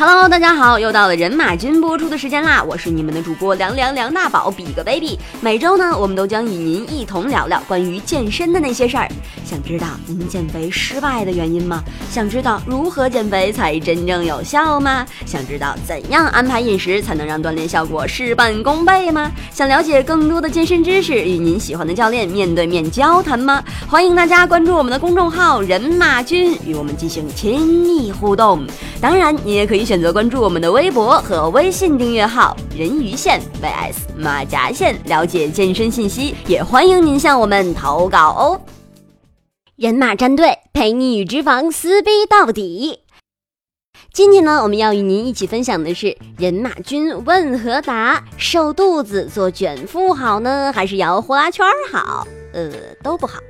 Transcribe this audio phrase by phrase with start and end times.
[0.00, 2.62] Hello，大家好，又到了人马君播出的时间啦！
[2.62, 5.18] 我是你们的主播凉凉梁大宝，比个 baby。
[5.40, 9.08] 每周呢，我们都将与您一同聊聊关于健身的那些事儿。
[9.44, 11.82] 想知道您减肥失败的原因吗？
[12.12, 15.04] 想知道如何减肥才真正有效吗？
[15.26, 19.32] 想知道怎样安排饮食才能让锻炼效果事半功倍吗？
[19.50, 23.64] 想了解更多的健身知识，与您喜欢的教练面对面交谈吗？
[23.88, 28.64] 欢迎大家关注我们的公众号“人马君”，与我们进行亲密互动。
[29.00, 36.34] 当然，你也可以选择关注我们的微博和微信订阅号“人鱼线 vs 马甲线”，了解健身信息。
[36.46, 38.60] 也欢迎您向我们投稿哦。
[39.76, 43.00] 人马战队陪你与脂肪撕逼到底。
[44.12, 52.28] 今天呢，我们要与您一起分享的是人马君问和答：瘦肚子做卷腹好呢，还是摇呼啦圈好？
[52.52, 52.70] 呃，
[53.02, 53.40] 都不好。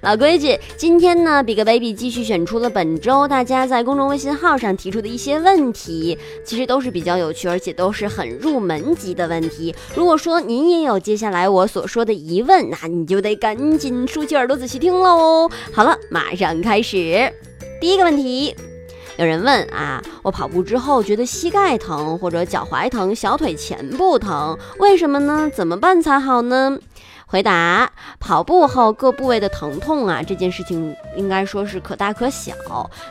[0.00, 9.74] 老规矩，今天呢，Big Baby 继续选出了本周大家在公众微信号上提出的一些问题，其实都是比较有趣，而且都是很入门级的问题。
[9.94, 15.48] 如果说您也有接下来我所说的疑问，那你就得赶紧竖起耳朵仔细听喽。
[15.72, 17.32] 好了，马上开始。
[17.80, 18.54] 第一个问题，
[19.16, 25.50] 有人问啊，我跑步之后觉得膝盖疼，或者脚踝疼，小腿前部疼，为什么呢？
[25.54, 26.78] 怎么办才好呢？
[27.32, 32.52] 回答：跑步后各部位的疼痛啊，这件事情应该说是可大可小，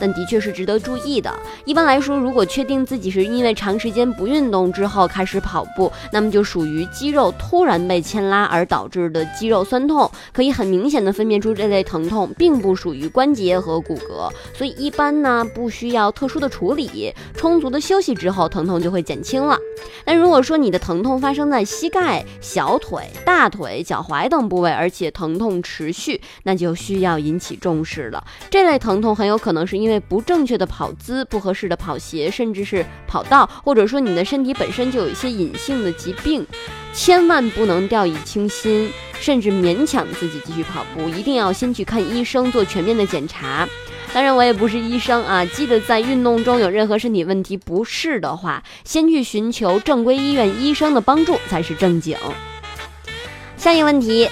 [0.00, 1.30] 但的确是值得注意的。
[1.66, 19.58] 一般来说，如果确定自己是因为长时间不运动之后开始跑步，那么就属于肌肉突然被牵拉而导致的肌肉酸痛，可以很明显的分辨出这类疼痛并不属于关节和骨骼，所以一般呢不需要特殊的处理，充足的休息之后，疼痛就会减轻了。
[20.06, 28.24] 但如果说你的疼痛发生在膝盖、小腿、大腿、脚，踝等部位，而且疼痛持续，那就需要引起重视了。
[28.48, 36.46] 这类疼痛很有可能是因为不正确的跑姿、不合适的跑鞋，甚至是跑道，或者说你的身体本身就有一些隐性的疾病，
[36.92, 43.68] 千万不能掉以轻心，甚至勉强自己继续跑步，一定要先去看医生做全面的检查。
[44.14, 52.16] 当然，我也不是医生啊，记得在运动中有任何身体问题不适的话，先去寻求正规医院医生的帮助才是正经。
[53.66, 54.30] 下一个问题，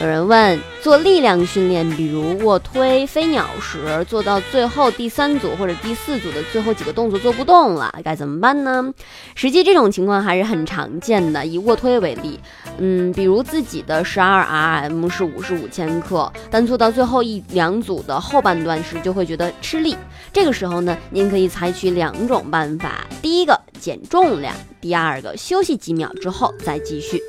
[0.00, 8.94] 有人问做力量训练，比如卧推、飞鸟时，做到最后第三组或者第四组的最后几个动作做不动了，该怎么办呢？
[9.34, 11.44] 实际这种情况还是很常见的。
[11.44, 12.38] 以卧推为例，
[12.78, 14.44] 嗯，比如自己的十二
[14.88, 19.96] RM 是五十五千克，但做到最后一两组的后半段时就会觉得吃力。
[20.32, 27.20] 这个时候呢，您可以采取两种办法：第一个减重量，第二个休息几秒之后再继续。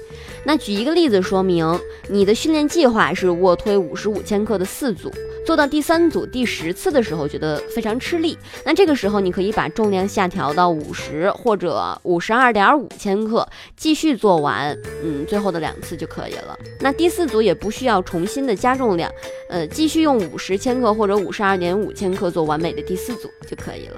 [0.46, 1.78] 那举一个例子说明，
[2.10, 5.12] 你的训练计划是卧推五十五千克的四组，
[5.48, 13.48] 做到第三组第十次的时候觉得非常吃力，那这个时候你可以把重量下调到五十或者五十二点五千克，
[13.78, 16.54] 继续做完，嗯，最后的两次就可以了。
[16.82, 19.10] 那第四组也不需要重新的加重量，
[19.48, 23.96] 呃，继续用五十千克或者五十二点五千克做完美的第四组就可以了。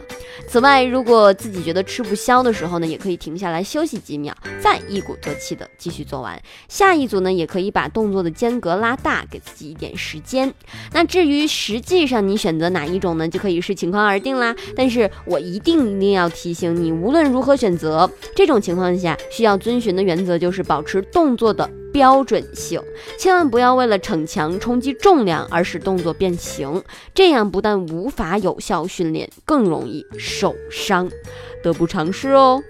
[0.47, 6.39] 此外，如果自己觉得吃不消的时候呢，也可以停下来休息几秒，再一鼓作气的继续做完。
[6.67, 10.53] 下一组呢，也可以把动作的间隔拉大，给自己一点时间。
[10.93, 14.55] 那至于实际上你选择哪一种呢，就可以视情况而定啦。
[14.75, 21.69] 但是我一定一定要提醒你，无论如何选择，这种情况下需要遵循的原则就是保持动作的。
[21.91, 22.79] 标准性，
[23.17, 26.83] 千万不要为了逞强冲击重量而使动作变形，
[27.16, 31.09] 这样不但无法有效训练，更容易受伤，
[31.63, 32.61] 得不偿失哦。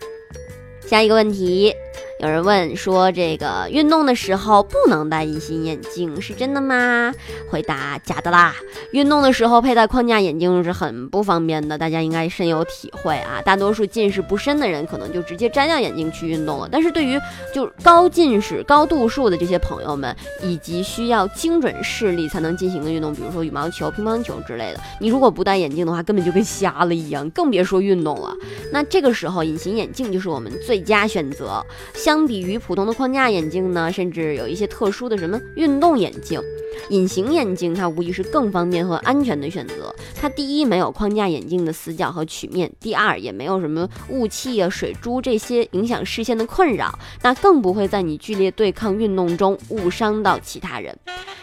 [0.88, 1.74] 下一个问题。
[2.20, 7.14] 有人问说，这个运动的时候不能戴隐形眼镜是真的吗？
[7.50, 8.54] 回答：假的啦。
[8.92, 13.42] 运动的时候佩戴框架眼镜是很不方便的，大家应该深有体会啊。
[13.46, 16.68] 大多数近视不深的人可能就直接摘掉眼镜去运动了。
[16.70, 17.18] 但是对于
[17.56, 20.14] 就高近视、高度数的这些朋友们，
[20.44, 28.36] 以及需要精准视力才能进行的运动，比如说羽毛球、乒乓球之类的，你如果不戴眼镜的话，根本就跟瞎了一样，更别说运动了。
[28.74, 31.66] 那这个时候，隐形眼镜就是我们最佳选择。
[32.10, 36.42] 相比于普通的框架眼镜呢，甚至有一些特殊的什么运动眼镜。
[36.90, 39.94] 隐形眼镜它无疑是更方便和安全的选择。
[40.20, 50.98] 它第一没有框架眼镜的死角和曲面，第二也没有什么雾气啊、水珠这些影响视线的困扰，那更不会在你剧烈对抗运动中误伤到其他人。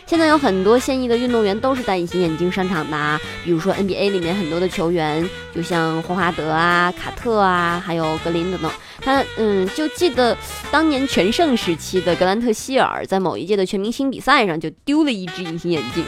[0.04, 8.70] 现在有很多现役的运动员都是戴隐形眼镜上场的，比如说 NBA 里面很多的球员，就像霍华德啊、卡特啊，还有格林等等。
[9.06, 10.36] 他嗯，就记得
[10.68, 16.04] 当年全盛时期的格兰特希尔，在某一届的全明星比赛上就丢了一只隐形眼镜，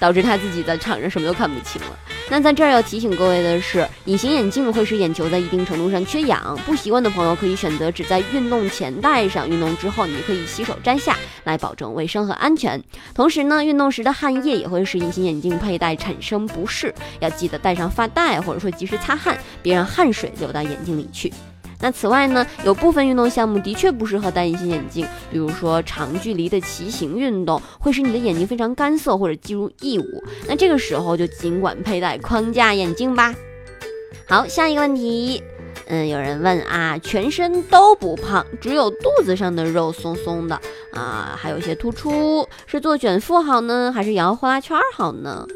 [0.00, 1.96] 导致他自己在场上什么都看不清了。
[2.28, 12.82] 那在这儿要提醒各位的是，隐形眼镜会使眼球在一定程度上缺氧，不习惯的朋友可以选择只在运动前戴上，运动之后你可以洗手摘下来，保证卫生和安全。
[13.14, 21.32] 同时呢，运动时的汗液也会使隐形眼镜佩戴产生不适，要记得戴上发带，或者说及时擦汗，别让汗水流到眼睛里去。
[21.80, 33.34] 那此外呢，有部分运动项目的确不适合戴隐形眼镜，比如说长距离的骑行运动会使你的眼睛非常干涩或者进入异物，那这个时候就尽管佩戴框架眼镜吧。
[34.28, 35.42] 好，下一个问题，
[35.86, 40.60] 嗯，有人问啊，全身都不胖，只有肚子上的肉松松的
[40.92, 45.46] 啊，还有一些突出，是做卷腹好呢，还是摇呼啦圈好呢？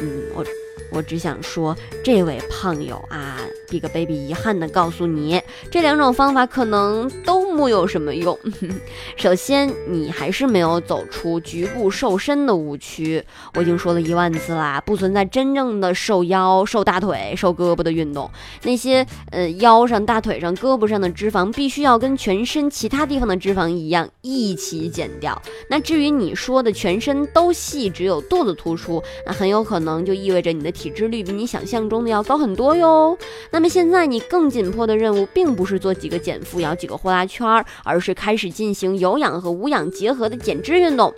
[0.00, 0.44] 嗯，我。
[0.90, 3.38] 我只想说，这位胖友啊
[3.68, 5.40] ，Big Baby 遗憾的告诉你，
[5.70, 8.36] 这两种方法可能都木有什么用。
[9.16, 13.22] 首先，你还是没有走出局部瘦身的误区。
[13.54, 18.30] 我已经说了一万次啦，不存在真正的瘦腰、瘦大腿、瘦胳膊的运动。
[18.62, 25.40] 那些呃腰上、大腿上、胳膊上的脂肪，必须要跟全身其他地方的脂肪一样一起减掉。
[25.68, 30.70] 那至于你说的全身都细，只有肚子突出，那很有可能就意味着你的。
[30.80, 33.18] 体脂率比你想象中的要高很多哟。
[33.50, 37.46] 那么现在你更紧迫的任务，并不是做几个减负、摇几个呼啦圈，
[37.84, 41.14] 而是开始进行有氧和无氧结合的减脂运动。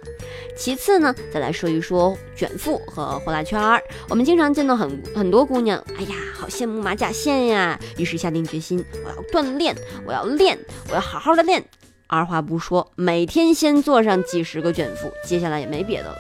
[0.57, 3.61] 其次呢，再来说一说卷腹和呼啦圈。
[4.09, 9.75] 我们经常见到很很多姑娘，哎呀，好羡慕马甲线呀，于是下定决心，我要锻炼，
[10.07, 10.59] 我要练，
[10.91, 11.65] 我要好好的练。
[12.07, 16.17] 二话不说，每天先做上几十个卷腹，接下来也没别的了。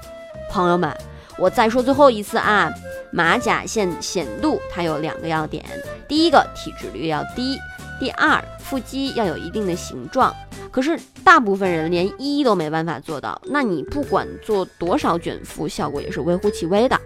[0.50, 0.90] 朋友们，
[1.38, 2.72] 我再说最后一次啊。
[3.14, 5.62] 马甲线显度它有两个要点，
[6.08, 7.58] 第一个体脂率要低，
[8.00, 10.34] 第二腹肌要有一定的形状。
[10.70, 16.98] 可是大部分人连一都没办法做到，那你不管做多少卷腹，效果也是微乎其微的。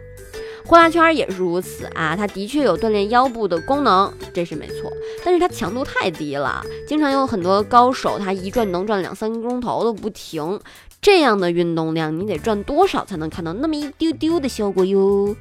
[0.65, 4.93] 呼啦圈也是如此啊，它的确有锻炼腰部的功能，这是没错，
[5.25, 10.59] 但是它强度太低了，经常有很多高手他一转能转两三个钟头都不停。
[11.01, 15.37] 这样的运动量，你得转多少才能看到那么一丢丢的效果哟？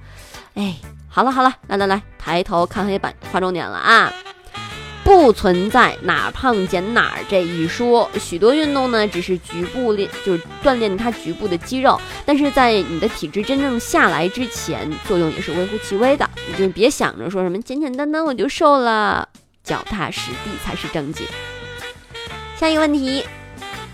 [0.53, 0.75] 哎，
[1.09, 4.13] 好了好了，来来来，抬头看黑板，划重点了啊！
[5.05, 16.27] 不存在哪胖减哪这一说，许多运动呢只是局部练，就是锻炼它局部的肌肉，但是在你的体质真正下来之前，作用也是微乎其微的。
[16.49, 19.29] 你就别想着说什么简简单单我就瘦了，
[19.63, 21.25] 脚踏实地才是正经。
[22.57, 23.23] 下一个问题。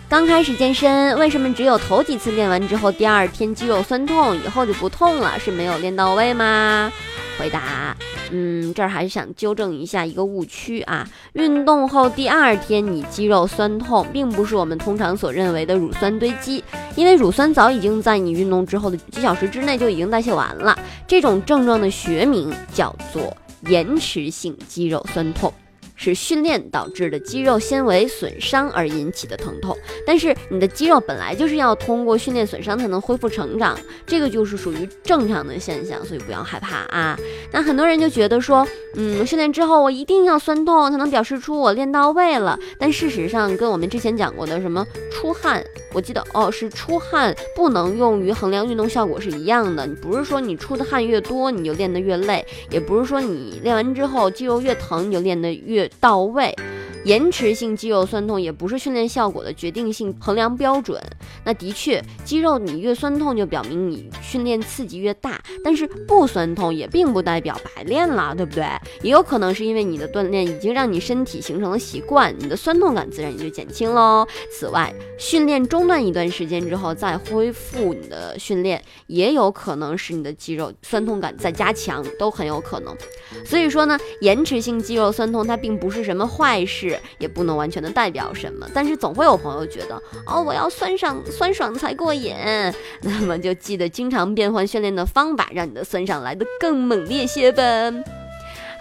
[0.07, 5.39] 刚开始健身，为什么只有头几次练完之后，第二天肌肉酸痛，以后就不痛了？
[5.39, 6.91] 是没有练到位吗？
[7.37, 7.95] 回答：
[8.31, 11.07] 嗯，这儿还是想纠正一下一个误区啊。
[11.33, 16.63] 运动后第二天你肌肉酸痛，并不是我们通常所认为的乳酸堆积，
[16.95, 20.77] 因为乳酸早已经在你运动之后的几小时之内就已经代谢完了。
[21.05, 23.35] 这种症状的学名叫做
[23.67, 25.53] 延迟性肌肉酸痛。
[26.01, 37.15] 是训练导致的肌肉纤维损伤而引起的疼痛，但是你的肌肉本来就是要通过训练损伤才能恢复成长，这个就是属于正常的现象，所以不要害怕啊。
[37.51, 45.63] 那很多人就觉得说，嗯，训练之后我一定要酸痛才能表示出我练到位了，但事实上跟我们之前讲过的什么出汗，
[45.94, 55.90] 我记得哦是出汗不能用于衡量运动效果是一样的，你不是说你出的汗越多你就练得越累，也不是说你练完之后肌肉越疼你就练得越。
[55.99, 56.55] 到位。
[57.03, 61.01] 延迟性肌肉酸痛也不是训练效果的决定性衡量标准。
[61.43, 65.41] 那的确，肌肉你越酸痛，就表明你训练刺激越大。
[65.63, 68.63] 但是不酸痛也并不代表白练了，对不对？
[69.01, 74.27] 也有可能是因为你的锻炼已经让你身体形成了习惯，你的酸痛感自然也就减轻喽。
[74.51, 82.96] 此外，训练中断一段时间之后再恢复你的训练，也有可能使你的肌肉酸痛感再加强，都很有可能。
[83.43, 86.90] 所以说呢，延迟性肌肉酸痛它并不是什么坏事。
[87.17, 92.36] 也不能完全的代表什么，但是总会有朋友觉得，哦，我要酸上酸爽才过瘾，
[93.01, 97.62] 那么就记得经常变换训练的方法，让你的酸爽来得更猛烈些吧。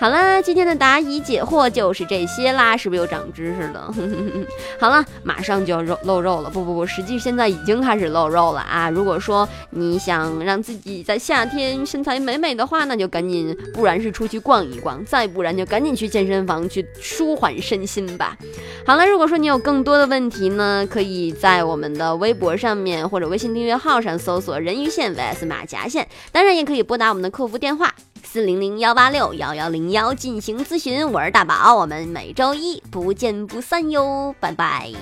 [0.00, 3.94] 好啦，今天的答疑解惑就是这些啦，是不是又长知识了？
[4.80, 8.88] 好了，马上就要肉露肉了，不不不，实际现在已经开始露肉了啊！
[8.88, 18.34] 如果说你想让自己在夏天身材美美的话，那就赶紧，不然是出去逛一逛，再不然就赶紧去健身房去舒缓身心吧。
[18.86, 27.94] 好了，如果说你有更多的问题呢，可以在我们的微博上面或者微信订阅号上搜索“人鱼线 vs 马甲线”，当然也可以拨打我们的客服电话。
[28.32, 34.92] 四零零幺八六幺幺零幺进行咨询，我是大宝，我们每周一不见不散哟，拜拜。